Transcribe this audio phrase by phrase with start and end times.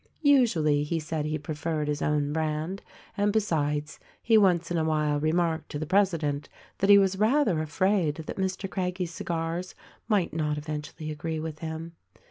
[0.23, 2.81] Usually he said he preferred his own brand;
[3.15, 3.99] and besides.
[4.19, 8.37] he once in a while remarked to the president that he was rather afraid that
[8.37, 8.67] Mr.
[8.67, 9.75] Craggie's cigars
[10.07, 11.91] might not eventually agree with him.